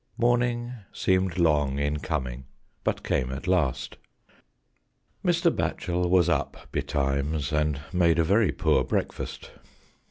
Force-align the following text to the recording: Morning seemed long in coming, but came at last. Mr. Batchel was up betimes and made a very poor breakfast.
Morning 0.17 0.73
seemed 0.91 1.37
long 1.37 1.77
in 1.77 1.99
coming, 1.99 2.45
but 2.83 3.03
came 3.03 3.31
at 3.31 3.45
last. 3.45 3.97
Mr. 5.23 5.55
Batchel 5.55 6.09
was 6.09 6.27
up 6.27 6.57
betimes 6.71 7.51
and 7.53 7.81
made 7.93 8.17
a 8.17 8.23
very 8.23 8.51
poor 8.51 8.83
breakfast. 8.83 9.51